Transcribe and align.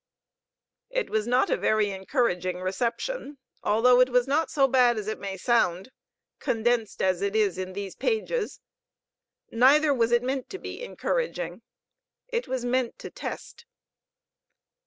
It 0.89 1.11
was 1.11 1.27
not 1.27 1.51
a 1.51 1.57
very 1.57 1.91
encouraging 1.91 2.59
reception, 2.59 3.37
although 3.61 3.99
it 3.99 4.09
was 4.09 4.27
not 4.27 4.49
so 4.49 4.67
bad 4.67 4.97
as 4.97 5.07
it 5.07 5.19
may 5.19 5.37
sound, 5.37 5.91
condensed 6.39 7.03
as 7.03 7.21
it 7.21 7.35
is 7.35 7.59
in 7.59 7.73
these 7.73 7.95
pages. 7.95 8.61
Neither 9.51 9.93
was 9.93 10.11
it 10.11 10.23
meant 10.23 10.49
to 10.49 10.57
be 10.57 10.81
encouraging. 10.81 11.61
It 12.27 12.47
was 12.47 12.65
meant 12.65 12.97
to 12.97 13.11
test. 13.11 13.67